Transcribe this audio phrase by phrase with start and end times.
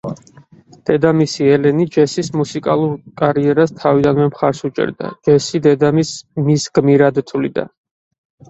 [0.89, 7.69] დედამისი-ელენი, ჯესის მუსიკალურ კარიერას თავიდანვე მხარს უჭერდა, ჯესი დედამისს, „მის გმირად“ თვლიდა.